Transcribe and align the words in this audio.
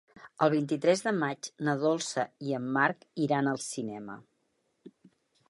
El 0.43 0.51
vint-i-tres 0.51 1.03
de 1.07 1.13
maig 1.23 1.49
na 1.67 1.75
Dolça 1.83 2.25
i 2.49 2.57
en 2.61 2.67
Marc 2.79 3.07
iran 3.27 3.53
al 3.53 3.63
cinema. 3.67 4.19